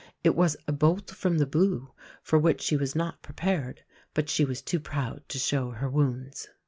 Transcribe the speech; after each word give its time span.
It 0.23 0.33
was 0.35 0.57
a 0.67 0.71
"bolt 0.71 1.11
from 1.11 1.37
the 1.37 1.45
blue," 1.45 1.91
for 2.23 2.39
which 2.39 2.61
she 2.61 2.75
was 2.75 2.95
not 2.95 3.21
prepared. 3.21 3.83
But 4.15 4.29
she 4.29 4.43
was 4.43 4.63
too 4.63 4.79
proud 4.79 5.21
to 5.29 5.37
show 5.37 5.69
her 5.73 5.91
wounds. 5.91 6.47